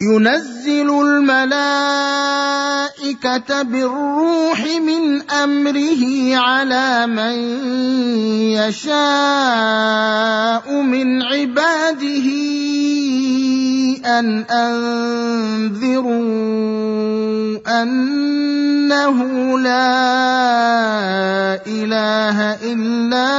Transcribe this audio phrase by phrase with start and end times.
[0.00, 1.62] ينزل الملائكة
[3.62, 7.38] بالروح من أمره على من
[8.60, 8.92] يشاء
[10.82, 12.28] من عباده
[14.06, 15.86] أن أنذروا
[17.82, 19.18] أنه
[19.58, 19.96] لا
[21.66, 23.32] إله إلا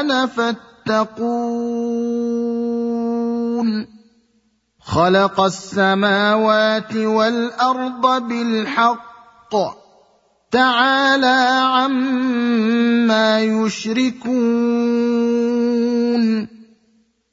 [0.00, 1.12] أنا فاتقون.
[4.84, 9.54] خلق السماوات والأرض بالحق.
[10.50, 14.42] تعالى عما يشركون.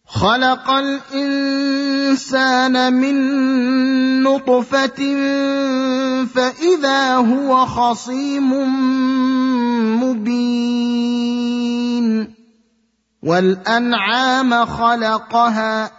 [0.08, 1.54] خلق الإنسان
[2.94, 3.16] من
[4.24, 5.16] نطفة
[6.26, 8.54] فإذا هو خصيم
[10.04, 11.50] مبين.
[13.24, 15.99] والأنعام خلقها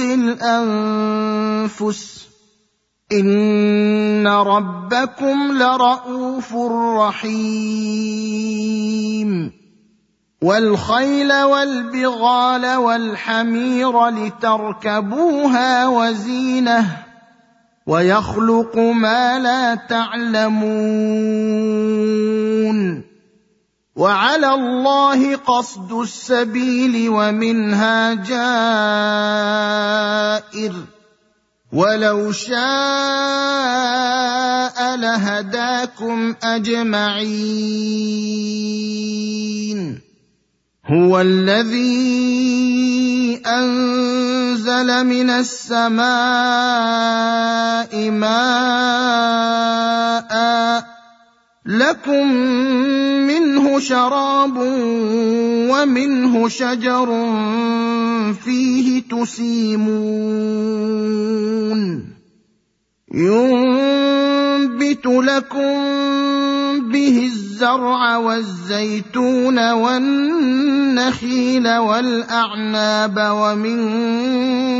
[0.00, 2.20] الأنفس.
[3.12, 6.54] إن ربكم لرءوف
[6.98, 9.52] رحيم.
[10.42, 16.96] والخيل والبغال والحمير لتركبوها وزينة.
[17.86, 20.70] ويخلق ما لا تعلمون.
[24.00, 28.34] وعلى الله قصد السبيل ومنها جائر.
[31.72, 32.56] ولو شاء
[34.96, 37.30] لهداكم أجمعين.
[40.86, 42.00] هو الذي
[43.46, 46.10] أنزل من السماء
[48.10, 49.60] ماء
[51.66, 52.32] لكم
[53.26, 54.56] منه شراب
[55.70, 57.06] ومنه شجر
[58.44, 60.50] فيه تسيمون.
[63.14, 66.00] ينبت لكم
[66.90, 73.80] به الزرع والزيتون والنخيل والأعناب ومن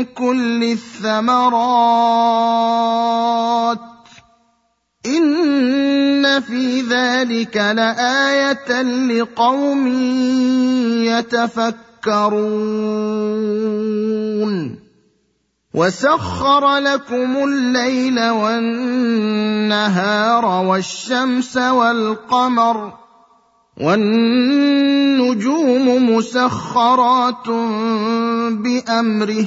[0.05, 1.91] كل الثمرات.
[5.05, 9.87] ان في ذلك لايه لقوم
[11.05, 12.51] يتفكرون
[15.73, 19.85] وسخر لكم الليل والنهار
[20.45, 22.93] والشمس والقمر
[23.81, 25.35] والنجوم
[26.15, 27.47] مسخرات
[28.51, 29.45] بامره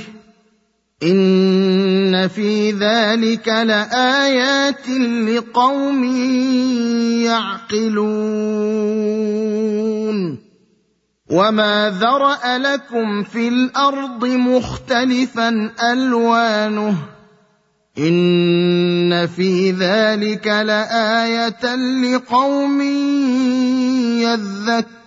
[1.03, 4.89] ان في ذلك لايات
[5.29, 6.05] لقوم
[7.25, 8.85] يعقلون
[11.31, 16.97] وما ذرا لكم في الأرض مختلفا الوانه
[17.99, 22.81] ان في ذلك لايه لقوم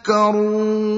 [0.07, 0.97] يذكرون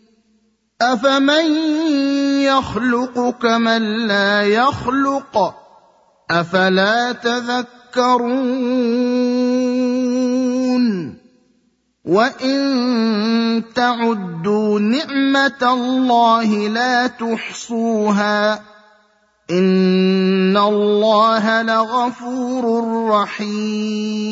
[0.81, 1.45] افمن
[2.41, 5.55] يخلق كمن لا يخلق
[6.31, 8.41] افلا تذكرون
[12.05, 18.61] وان تعدوا نعمه الله لا تحصوها
[19.51, 24.31] ان الله لغفور رحيم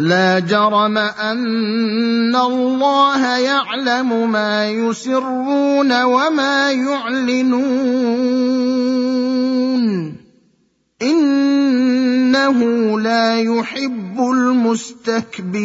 [0.00, 7.64] لا جرم أن الله يعلم ما يسرون وما يعلنون.
[11.02, 12.60] إنه
[13.00, 15.64] لا يحب المستكبرين.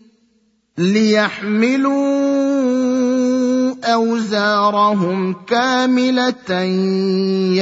[0.81, 2.01] ليحملوا
[3.83, 6.61] أوزارهم كاملة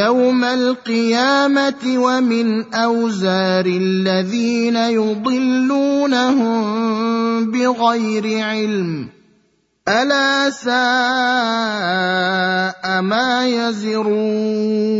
[0.04, 6.62] يوم القيامة ومن أوزار الذين يضلونهم
[7.52, 9.08] بغير علم.
[9.88, 10.72] ألا ساء
[13.02, 15.00] ما يزرون.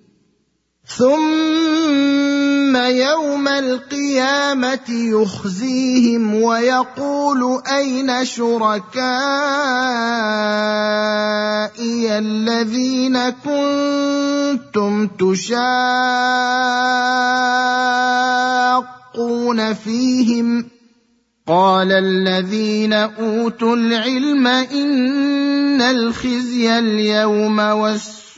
[0.97, 8.91] ثم يوم القيامه يخزيهم ويقول اين شركائي
[12.17, 15.63] الذين كنتم تشاقون
[19.73, 20.65] فيهم
[21.47, 28.20] قال الذين اوتوا العلم ان الخزي اليوم والسوء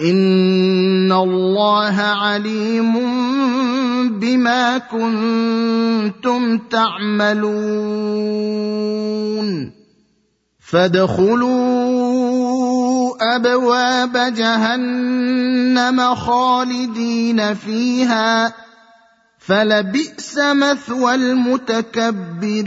[0.00, 2.92] ان الله عليم
[4.20, 7.86] بما كنتم تعملون
[10.60, 12.16] فادخلوا
[13.36, 18.52] ابواب جهنم خالدين فيها
[19.38, 22.66] فلبئس مثوى المتكبرين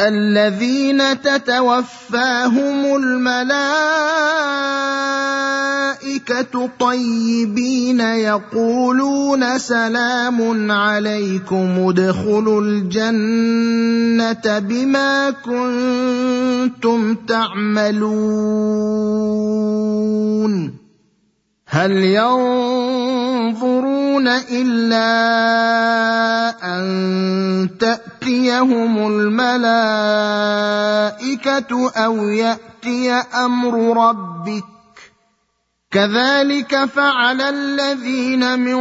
[0.00, 3.80] الذين تتوفاهم الملائكة
[6.80, 13.38] طيبين يقولون سلام عليكم ادخلوا الجنة
[14.58, 18.26] بما كنتم تعملون.
[21.68, 23.08] هل ينظرون
[24.28, 25.06] إلا
[26.62, 27.68] أن
[28.26, 29.90] تاتيهم الملائكه
[31.96, 34.64] أو ياتي أمر ربك
[35.90, 38.80] كذلك فعل الذين من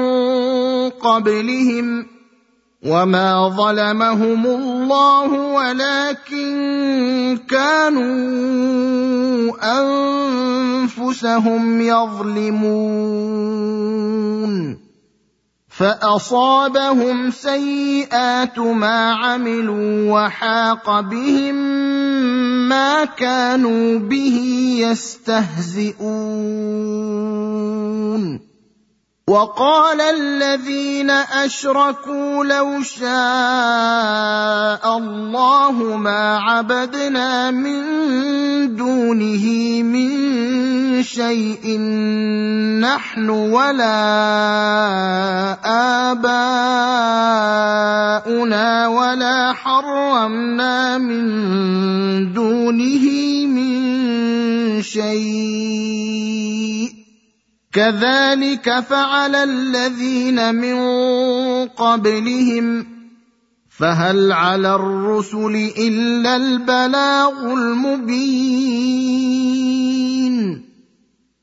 [0.90, 2.08] قبلهم
[2.86, 6.56] وما ظلمهم الله ولكن
[7.50, 8.06] كانوا
[10.84, 13.26] انفسهم يظلمون
[15.78, 21.56] فأصابهم سيئات ما عملوا وحاق بهم
[22.70, 24.38] ما كانوا به
[24.80, 26.06] يستهزئون.
[29.26, 33.08] وقال الذين أشركوا لو شاء
[34.98, 37.82] الله ما عبدنا من
[38.76, 39.46] دونه
[39.82, 40.10] من
[41.04, 41.80] شيء
[42.86, 43.98] نحن ولا
[46.14, 47.28] آباؤنا
[48.88, 51.26] ولا حرمنا من
[52.34, 53.06] دونه
[53.50, 53.74] من
[54.82, 56.46] شيء
[57.76, 60.78] كذلك فعل الذين من
[61.68, 62.88] قبلهم
[63.80, 68.96] فهل على الرسل إلا البلاغ المبين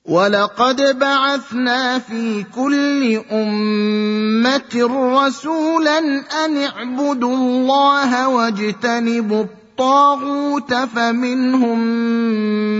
[0.05, 5.99] ولقد بعثنا في كل أمة رسولا
[6.45, 9.45] أن اعبدوا الله واجتنبوا
[9.83, 11.79] الطاغوت فمنهم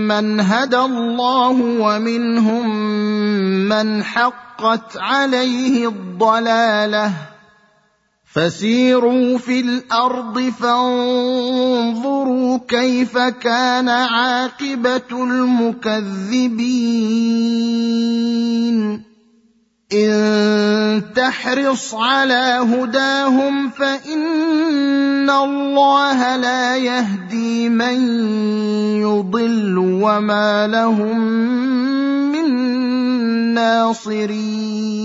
[0.07, 2.69] من هدى الله ومنهم
[3.69, 7.13] من حقت عليه الضلاله.
[8.33, 11.99] فسيروا في الأرض فانظروا
[12.67, 16.63] كيف كان عاقبة المكذبين.
[19.93, 27.97] إن تحرص على هداهم فإن الله لا يهدي من
[29.01, 31.19] يضل وما لهم
[32.31, 32.49] من
[33.53, 35.03] ناصرين.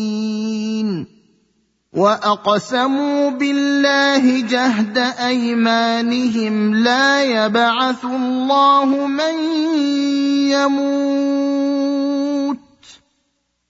[1.93, 9.35] وأقسموا بالله جهد أيمانهم لا يبعث الله من
[10.53, 12.18] يموت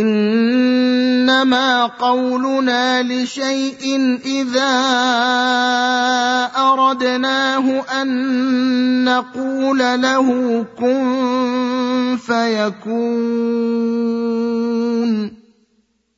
[0.00, 4.74] إنما قولنا لشيء إذا
[6.56, 10.26] أردناه أن نقول له
[10.78, 13.84] كن فيكون.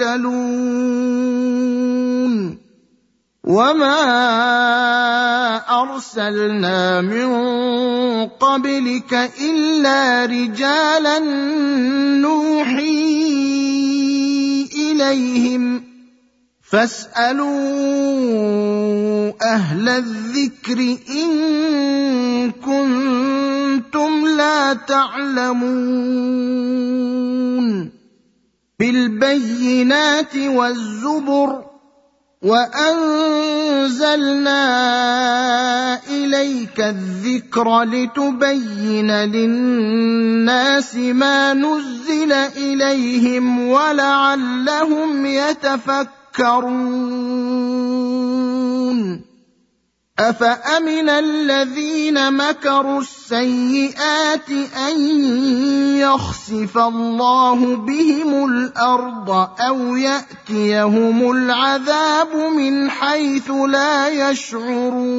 [0.00, 1.34] يتوكلون.
[3.44, 4.00] وما
[5.82, 7.28] ارسلنا من
[8.40, 11.18] قبلك الا رجالا
[12.18, 13.04] نوحي
[14.74, 15.84] اليهم
[16.70, 17.52] فاسالوا
[19.42, 26.34] أهل الذكر ان كنتم لا تعلمون.
[28.78, 31.64] بالبينات والزبر
[32.42, 33.74] وأنزلنا
[36.08, 46.94] إليك الذكر لتبين للناس ما نزل إليهم ولعلهم يتفكرون.
[50.18, 54.50] افامن الذين مكروا السيئات
[54.88, 55.00] ان
[55.98, 59.30] يخسف الله بهم الأرض
[59.60, 65.14] أو ياتيهم العذاب من حيث لا يشعرون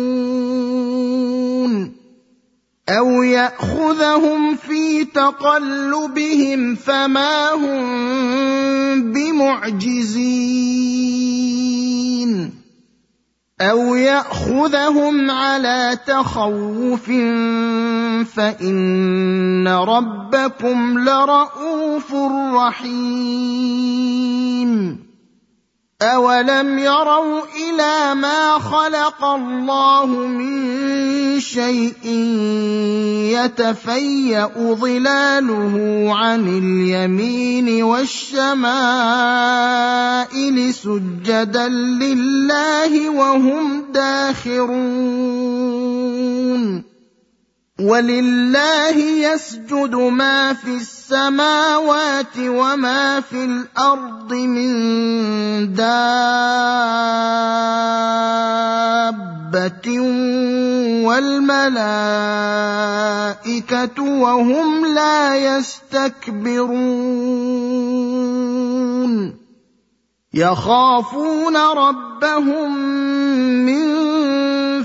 [2.89, 10.65] أو ياخذهم في تقلبهم فما هم بمعجزين
[13.61, 17.05] أو ياخذهم على تخوف
[18.35, 22.13] فان ربكم لرءوف
[22.53, 23.95] رحيم
[26.01, 32.05] اولم يروا إلى ما خلق الله من شيء
[33.31, 38.55] يتفيا ظلاله عن اليمين والشمائل
[40.73, 45.74] سجدا لله وهم داخرون
[47.85, 54.73] ولله يسجد ما في السماوات وما في الأرض من
[55.73, 55.99] دابة
[61.05, 62.33] والملائكة
[64.03, 67.05] وهم لا يستكبرون.
[70.33, 72.75] يخافون ربهم
[73.65, 74.05] من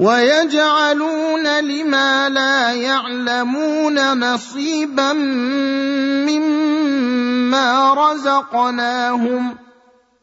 [0.00, 5.12] ويجعلون لما لا يعلمون نصيبا
[6.24, 9.56] مما رزقناهم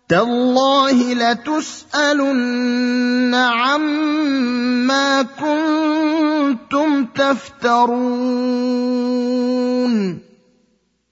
[0.09, 2.55] تالله لتسألن
[3.35, 8.07] عما كنتم تفترون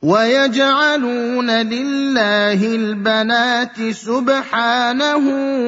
[0.04, 5.24] ويجعلون لله البنات سبحانه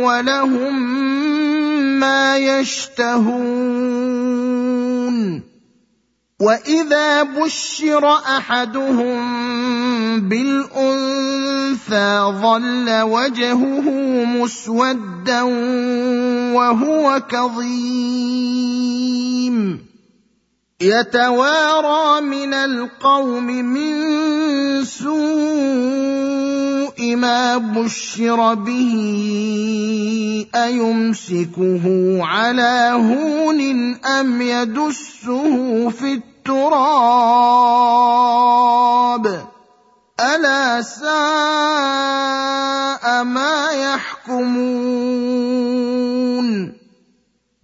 [0.06, 1.57] ولهم
[2.00, 3.88] ما يشتهون
[6.40, 9.20] وإذا بشر أحدهم
[10.30, 13.90] بالأنثى ظل وجهه
[14.26, 15.42] مسودا
[16.54, 18.68] وهو كظيم.
[20.82, 23.96] يتوارى من القوم من
[24.86, 25.16] سوء
[27.16, 28.94] ما بشر به
[30.56, 31.84] أيمسكه
[32.22, 37.18] على هون أم يدسه في التراب؟
[40.20, 41.08] ألا ساء
[43.24, 44.97] ما يحكمون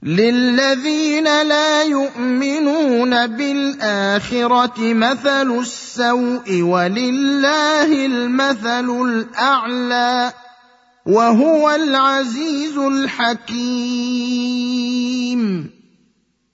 [0.04, 10.34] للذين لا يؤمنون بالاخره مثل السوء ولله المثل الاعلى
[11.06, 14.24] وهو العزيز الحكيم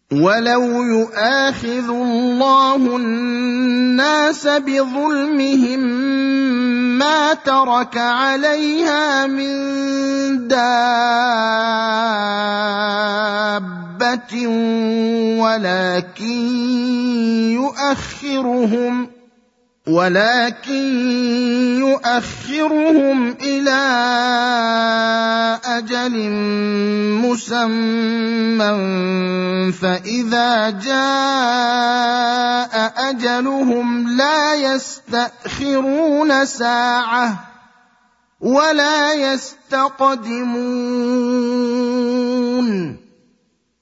[0.10, 5.80] ولو يؤاخذ الله الناس بظلمهم
[6.98, 9.54] ما ترك عليها من
[10.48, 10.88] دابه
[15.38, 16.40] ولكن
[17.54, 19.19] يؤخرهم
[19.90, 20.86] ولكن
[21.80, 23.82] يؤخرهم إلى
[25.66, 26.30] أجل
[27.26, 28.70] مسمى
[29.72, 32.00] فإذا جاء
[33.10, 37.46] أجلهم لا يستأخرون ساعة
[38.42, 40.60] ولا يستقدمون.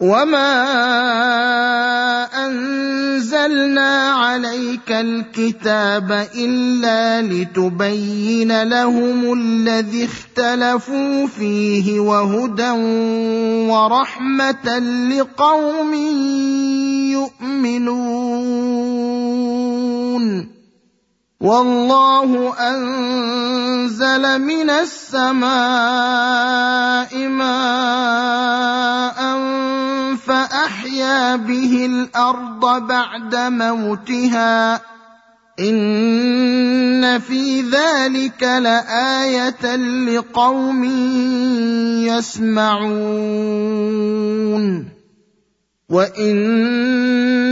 [0.00, 0.52] وما
[2.46, 12.70] انزلنا عليك الكتاب الا لتبين لهم الذي اختلفوا فيه وهدى
[13.70, 14.78] ورحمه
[15.12, 15.94] لقوم
[17.12, 18.20] يؤمنون
[21.40, 25.48] والله أنزل من السماء
[27.28, 29.20] ماء
[30.16, 34.80] فأحيا به الأرض بعد موتها.
[35.60, 40.84] إن في ذلك لآية لقوم
[42.04, 43.00] يسمعون.
[45.90, 46.36] وإن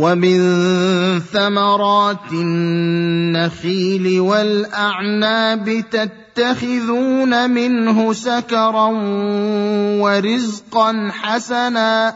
[0.00, 0.40] ومن
[1.20, 8.88] ثمرات النخيل والأعناب تتخذون منه سكرا
[10.00, 12.14] ورزقا حسنا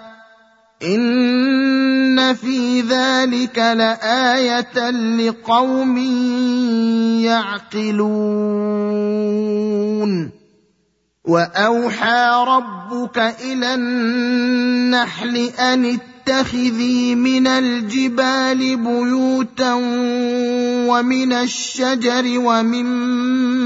[0.83, 5.99] إن في ذلك لآية لقوم
[7.21, 8.65] يعقلون
[11.25, 15.85] وأوحى ربك إلى النحل أن
[16.25, 19.75] تتخذي من الجبال بيوتا
[20.89, 23.61] ومن الشجر ومما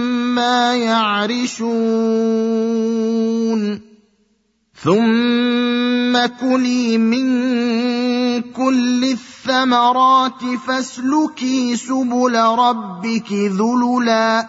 [0.75, 1.68] يعرشون.
[4.83, 7.29] ثم كلي من
[8.42, 14.49] كل الثمرات فاسلكي سبل ربك ذللا.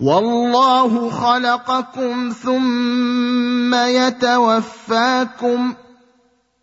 [0.00, 5.74] والله خلقكم ثم يتوفاكم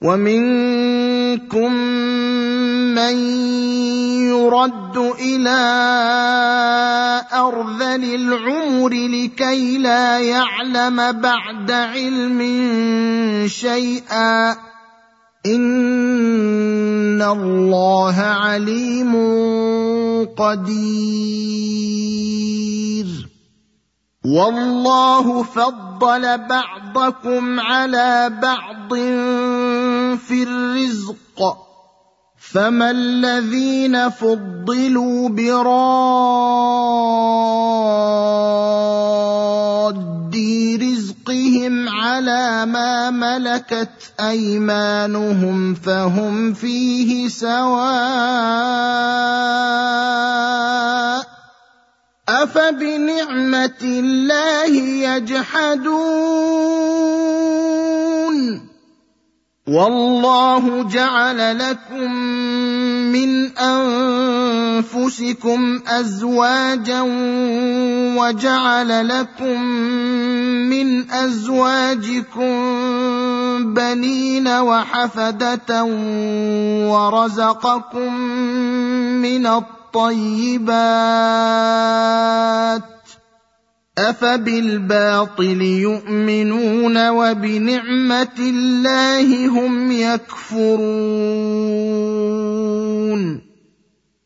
[0.03, 1.73] ومنكم
[2.95, 3.15] من
[4.27, 5.61] يرد إلى
[7.33, 12.39] أرذل العمر لكي لا يعلم بعد علم
[13.47, 14.70] شيئا
[15.45, 19.15] ان الله عليم
[20.37, 21.41] قدير
[24.25, 28.93] والله فضل بعضكم على بعض
[30.17, 31.57] في الرزق
[32.37, 36.51] فما الذين فضلوا براد
[40.81, 47.81] رزقهم على ما ملكت أيمانهم فهم فيه سواء
[52.29, 54.71] أفبنعمة الله
[55.15, 56.31] يجحدون
[59.67, 62.11] والله جعل لكم
[63.11, 64.40] من أنفسكم
[65.87, 67.01] أزواجا
[68.17, 69.61] وجعل لكم
[70.69, 72.53] من أزواجكم
[73.73, 75.83] بنين وحفدة
[76.87, 78.13] ورزقكم
[79.21, 80.61] من الطيبات
[83.97, 91.41] أفبالباطل يؤمنون وبنعمة الله هم يكفرون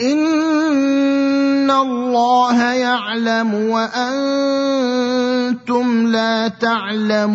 [0.00, 4.86] ان الله يعلم وأنتم
[6.06, 7.34] لا تعلمون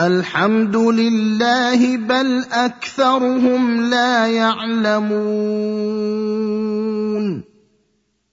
[0.00, 5.56] الحمد لله بل اكثرهم لا يعلمون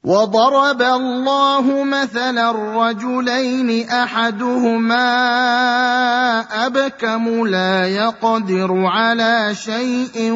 [0.03, 5.07] وضرب الله مثلا الرجلين احدهما
[6.65, 10.31] ابكم لا يقدر على شيء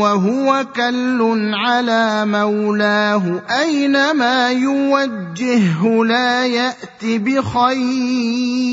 [0.00, 8.72] وهو كل على مولاه اينما يوجهه لا يات بخير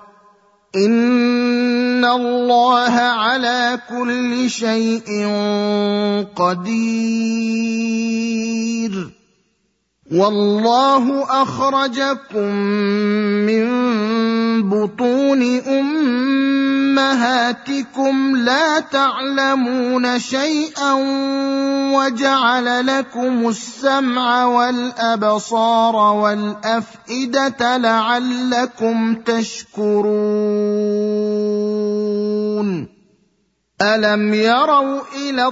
[0.75, 5.27] ان الله على كل شيء
[6.35, 7.71] قدير
[10.11, 12.51] والله أخرجكم
[13.47, 13.67] من
[14.69, 15.41] بطون
[16.99, 20.93] أمهاتكم لا تعلمون شيئا
[21.95, 30.11] وجعل لكم السمع والأبصار والأفئدة لعلكم تشكرون.
[33.81, 35.51] ألم يروا إلى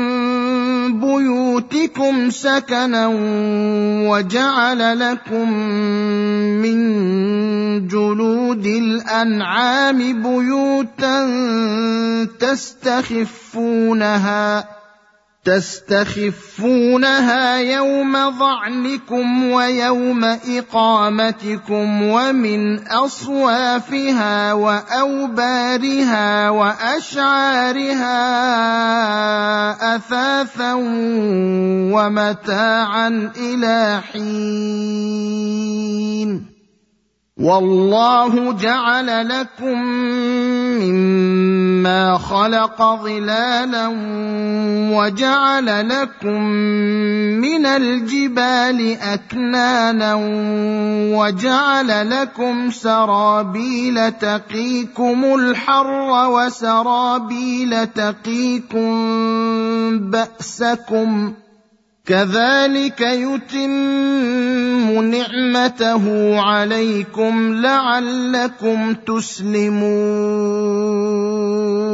[0.99, 3.07] بيوتكم سكنا
[4.09, 5.53] وجعل لكم
[6.61, 6.81] من
[7.87, 11.27] جلود الأنعام بيوتا
[12.39, 14.01] تستخفونها
[15.45, 17.05] تستخفونها
[17.57, 20.23] يوم ظعنكم ويوم
[20.57, 28.15] إقامتكم ومن أصوافها وأوبارها وأشعارها
[29.95, 30.73] أثاثا
[31.93, 35.41] ومتاعا إلى حين.
[37.37, 39.81] والله جعل لكم
[40.77, 41.70] مما
[42.17, 43.87] خلق ظلالا
[44.97, 46.41] وجعل لكم
[47.41, 50.15] من الجبال اكنانا
[51.17, 58.89] وجعل لكم سرابيل تقيكم الحر وسرابيل تقيكم
[59.99, 61.33] باسكم
[62.05, 63.71] كذلك يتم
[65.01, 70.51] نعمته عليكم لعلكم تسلمون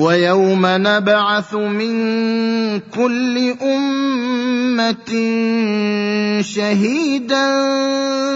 [0.00, 1.92] ويوم نبعث من
[2.80, 5.10] كل أمة
[6.40, 7.48] شهيدا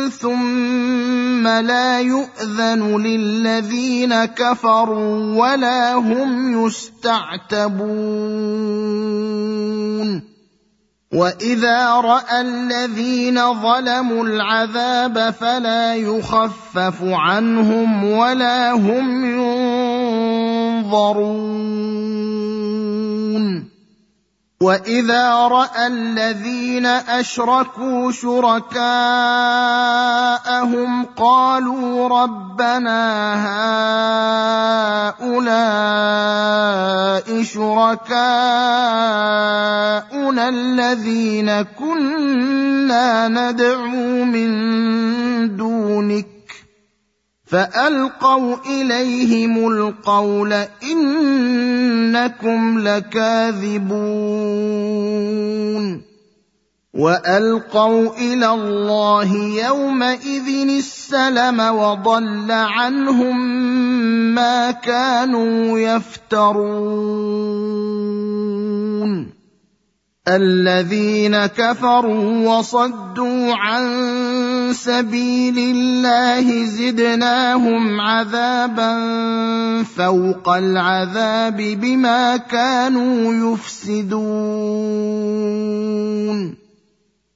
[0.09, 7.85] ثم لا يؤذن للذين كفروا ولا هم يستعتبون.
[11.15, 19.25] واذا راى الذين ظلموا العذاب فلا يخفف عنهم ولا هم
[20.85, 21.55] ينظرون
[24.61, 28.85] واذا راى الذين اشركوا شركاءهم
[31.05, 33.01] قالوا ربنا
[35.21, 36.45] هؤلاء
[37.43, 38.15] شركاءنا
[40.49, 46.34] الذين كنا ندعو من دونك
[47.55, 53.95] فألقوا إليهم القول إنكم لكاذبون.
[56.95, 59.35] وألقوا إلى الله
[59.67, 63.37] يومئذ السلم وضل عنهم
[64.35, 67.15] ما كانوا يفترون.
[70.29, 73.85] الذين كفروا وصدوا عن
[74.73, 78.93] سبيل الله زدناهم عذابا
[79.83, 84.15] فوق العذاب بما كانوا يفسدون.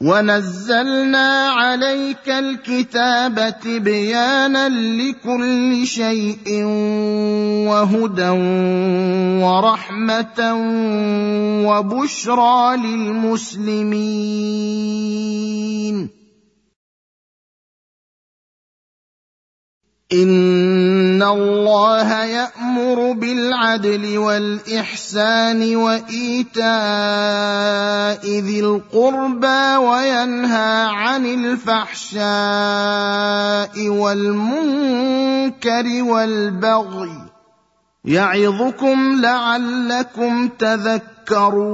[0.00, 6.64] ونزلنا عليك الكتاب تبيانا لكل شيء
[7.68, 8.28] وهدى
[9.40, 10.54] ورحمه
[11.66, 13.86] وبشرى للمسلمين
[20.12, 26.66] ان الله يامر بالعدل والاحسان وايتاء
[28.26, 32.28] ذي القربى وينهى عن الفحشاء
[33.88, 35.22] والمنكر
[36.02, 37.22] والبغي
[38.04, 41.66] يعظكم لعلكم تذكرون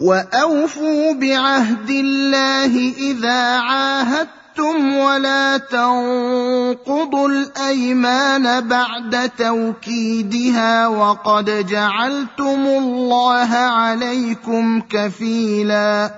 [0.00, 14.80] واوفوا بعهد الله اذا عاهدتم عاهدتم ولا تنقضوا الايمان بعد توكيدها وقد جعلتم الله عليكم
[14.80, 16.10] كفيلا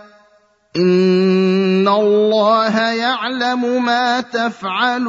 [0.76, 5.08] ان الله يعلم ما تفعلون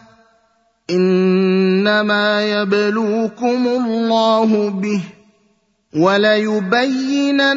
[0.89, 5.01] إنما يبلوكم الله به
[5.95, 7.51] وليبينن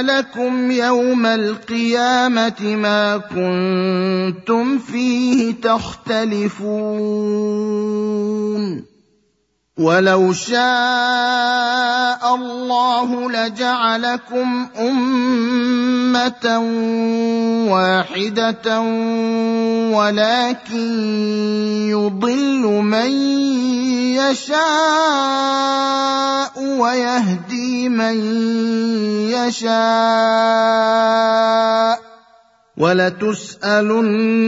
[0.00, 6.60] لكم يوم القيامة ما كنتم فيه تختلفون.
[9.80, 10.60] ولو شاء
[12.34, 16.58] الله لجعلكم أمة
[17.72, 18.80] واحدة
[19.96, 20.90] ولكن
[21.88, 23.10] يضل من
[24.20, 24.60] يشاء
[26.60, 28.16] ويهدي من
[29.32, 30.60] يشاء
[32.80, 34.38] ولتسألن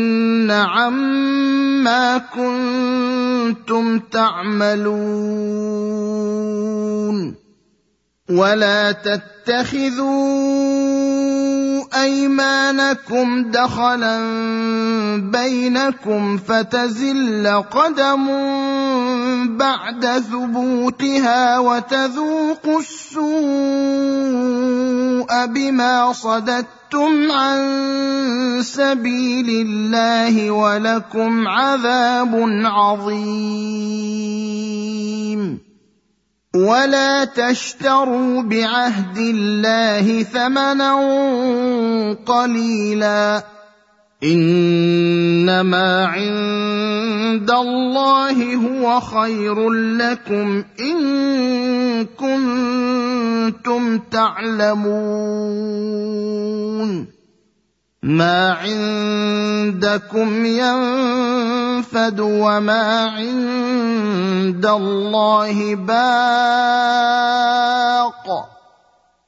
[0.50, 5.02] عما كنتم تعملون.
[8.30, 10.32] ولا تتخذوا
[12.02, 14.18] أيمانكم دخلا
[15.16, 18.26] بينكم فتزل قدم
[19.56, 23.26] بعد ثبوتها وتذوقوا السوء
[25.46, 26.81] بما صددتم.
[27.30, 27.62] عن
[28.62, 32.34] سبيل الله ولكم عذاب
[32.64, 33.62] عظيم.
[36.56, 40.94] ولا تشتروا بعهد الله ثمنا
[42.26, 43.42] قليلا.
[44.24, 55.42] إنما عند الله هو خير لكم إن كنتم تعلمون.
[58.02, 67.02] ما عندكم ينفد وما عند الله باق.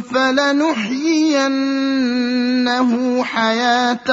[0.00, 1.50] فلنحيينه
[3.24, 4.10] حياة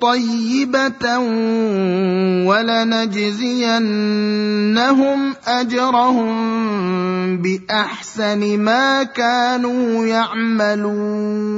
[0.00, 1.18] طيبة
[2.48, 3.74] ولنجزينهم
[5.46, 6.34] أجرهم
[7.42, 11.54] بأحسن ما كانوا يعملون.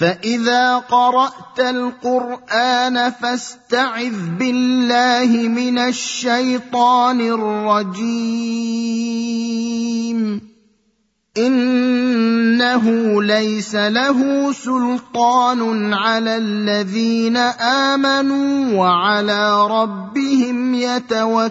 [0.00, 8.80] فإذا قرأت القرآن فاستعذ بالله من الشيطان الرجيم.
[11.36, 12.84] إنه
[13.22, 21.50] ليس له سلطان على الذين آمنوا وعلى ربهم يتوكلون.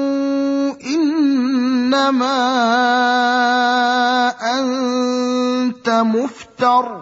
[0.85, 2.37] إنما
[4.59, 7.01] أنت مفتر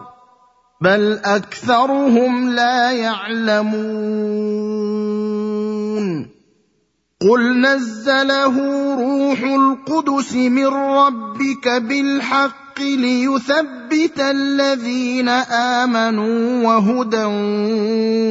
[0.81, 4.39] بل أكثرهم لا يعلمون.
[7.21, 8.55] قل نزله
[8.95, 17.25] روح القدس من ربك بالحق ليثبت الذين آمنوا وهدى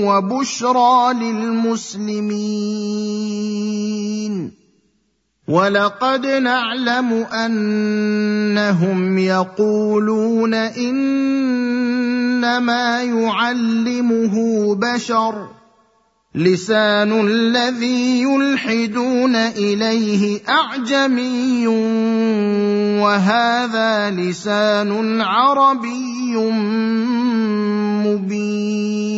[0.08, 2.28] وبشرى للمسلمين.
[5.48, 11.42] ولقد نعلم أنهم يقولون إنما
[13.02, 14.34] يعلمه
[14.74, 15.48] بشر
[16.34, 21.66] لسان الذي يلحدون إليه أعجمي
[23.00, 26.36] وهذا لسان عربي
[28.04, 29.08] مبين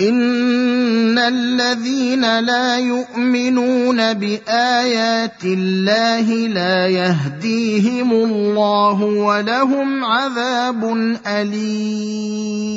[0.00, 10.84] ان الذين لا يؤمنون بايات الله لا يهديهم الله ولهم عذاب
[11.26, 12.76] اليم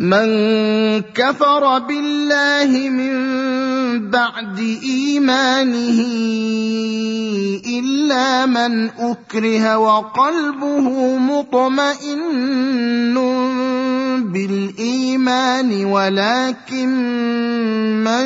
[0.00, 0.26] من
[1.14, 3.14] كفر بالله من
[4.10, 6.00] بعد إيمانه
[7.66, 13.18] إلا من أكره وقلبه مطمئن
[14.22, 16.88] بالإيمان ولكن
[18.04, 18.24] من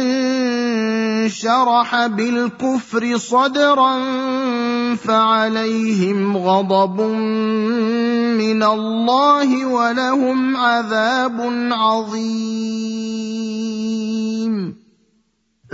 [1.28, 4.04] شرح بالكفر صدرا
[4.94, 7.00] فعليهم غضب
[8.38, 11.40] من الله ولهم عذاب
[11.72, 13.28] عظيم.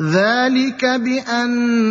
[0.00, 1.84] ذلك بأنه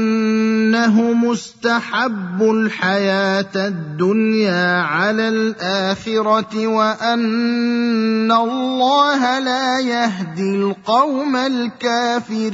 [1.14, 12.54] مستحب الحياة الدنيا على الآخرة وأن الله لا يهدي القوم الكافرين.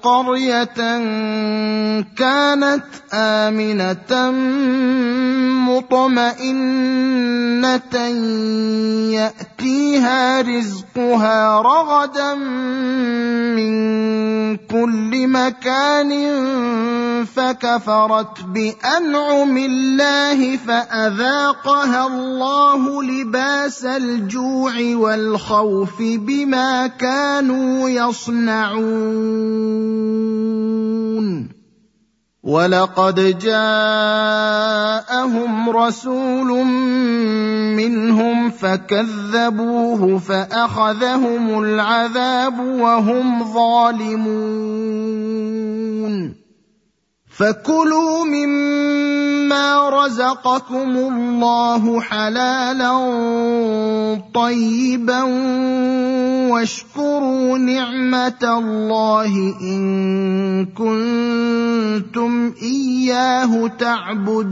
[0.03, 0.65] قرية
[2.17, 2.83] كانت
[3.13, 4.31] آمنة
[5.69, 7.95] مطمئنة
[9.13, 12.33] يأتيها رزقها رغدا
[13.55, 13.71] من
[14.57, 16.11] كل مكان
[17.25, 29.90] فكفرت بأنعم الله فأذاقها الله لباس الجوع والخوف بما كانوا يصنعون.
[32.43, 34.49] ولقد جاءهم
[35.69, 36.65] رسول
[37.77, 44.41] منهم فكذبوه فأخذهم العذاب وهم ظالمون.
[47.41, 52.93] فكلوا مما رزقكم الله حلالا
[54.33, 55.23] طيبا
[56.51, 64.51] واشكروا نعمه الله ان كنتم اياه تعبدون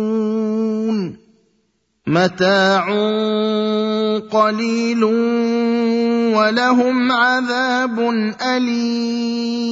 [2.11, 2.85] متاع
[4.31, 5.03] قليل
[6.35, 7.99] ولهم عذاب
[8.41, 9.71] أليم.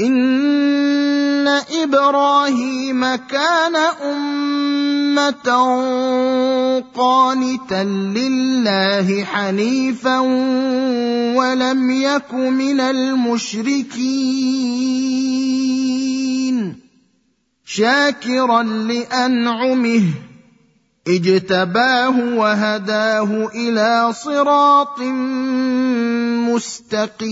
[0.00, 1.48] ان
[1.82, 5.46] إبراهيم كان امه
[6.94, 10.18] قانتا لله حنيفا
[11.36, 14.36] ولم يك من المشركين
[17.64, 20.02] شاكرا لانعمه
[21.08, 25.00] اجتباه وهداه إلى صراط
[26.50, 27.26] مستقيم.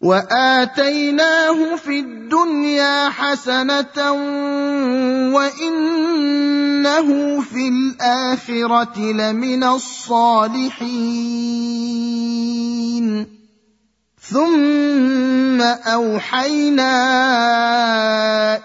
[0.00, 4.12] وآتيناه في الدنيا حسنة
[5.34, 7.08] وإنه
[7.40, 11.26] في الآخرة لمن الصالحين.
[14.20, 16.96] ثم أوحينا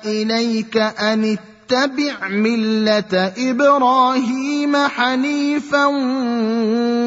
[0.06, 1.38] إليك أن
[1.72, 5.86] اتبع ملة إبراهيم حنيفا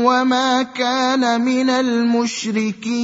[0.05, 2.95] وما كان من المشركين.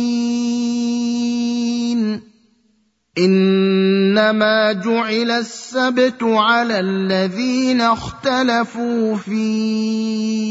[3.18, 10.50] إنما جعل السبت على الذين اختلفوا فيه.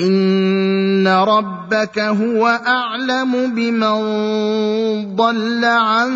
[0.00, 4.00] ان ربك هو اعلم بمن
[5.16, 6.10] ضل عن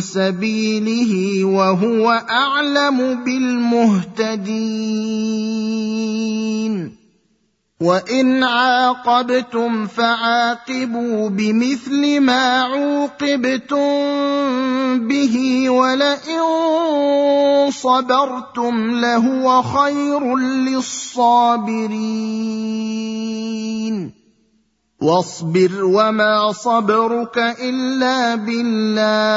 [0.00, 4.66] سبيله وهو اعلم بالمهتدين
[7.80, 13.78] وان عاقبتم فعاقبوا بمثل ما عوقبتم
[15.08, 16.40] به ولئن
[17.70, 21.96] صبرتم لهو خير للصابرين
[25.00, 29.36] واصبر وما صبرك الا بالله